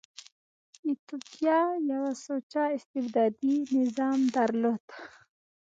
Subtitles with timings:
[0.85, 4.85] ایتوپیا یو سوچه استبدادي نظام درلود.